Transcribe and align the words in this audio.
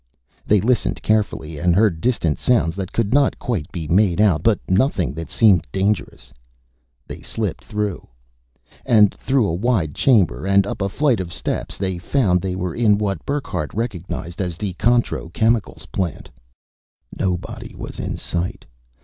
They 0.47 0.59
listened 0.61 1.03
carefully 1.03 1.59
and 1.59 1.75
heard 1.75 2.01
distant 2.01 2.39
sounds 2.39 2.75
that 2.75 2.91
could 2.91 3.13
not 3.13 3.37
quite 3.37 3.71
be 3.71 3.87
made 3.87 4.19
out, 4.19 4.41
but 4.41 4.57
nothing 4.67 5.13
that 5.13 5.29
seemed 5.29 5.67
dangerous. 5.71 6.33
They 7.05 7.21
slipped 7.21 7.63
through. 7.63 8.07
And, 8.83 9.13
through 9.13 9.45
a 9.47 9.53
wide 9.53 9.93
chamber 9.93 10.47
and 10.47 10.65
up 10.65 10.81
a 10.81 10.89
flight 10.89 11.19
of 11.19 11.31
steps, 11.31 11.77
they 11.77 11.99
found 11.99 12.41
they 12.41 12.55
were 12.55 12.73
in 12.73 12.97
what 12.97 13.23
Burckhardt 13.27 13.75
recognized 13.75 14.41
as 14.41 14.55
the 14.57 14.73
Contro 14.73 15.29
Chemicals 15.29 15.85
plant. 15.91 16.29
Nobody 17.15 17.75
was 17.75 17.99
in 17.99 18.15
sight. 18.17 18.65